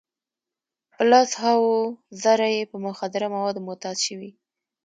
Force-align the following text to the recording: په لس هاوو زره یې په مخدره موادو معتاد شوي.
په 0.93 1.01
لس 1.11 1.29
هاوو 1.41 1.75
زره 2.23 2.47
یې 2.55 2.63
په 2.71 2.77
مخدره 2.85 3.27
موادو 3.35 3.65
معتاد 3.67 3.97
شوي. 4.05 4.31